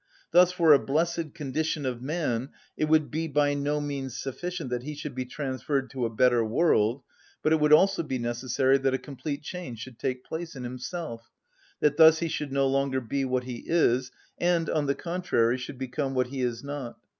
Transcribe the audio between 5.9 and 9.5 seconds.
to a "better world," but it would also be necessary that a complete